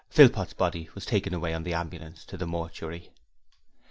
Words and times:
Philpot's 0.09 0.53
body 0.53 0.89
was 0.95 1.05
taken 1.05 1.31
away 1.31 1.53
on 1.53 1.61
the 1.61 1.75
ambulance 1.75 2.25
to 2.25 2.35
the 2.35 2.47
mortuary. 2.47 3.11